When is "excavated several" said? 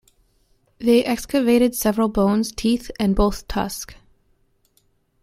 1.05-2.09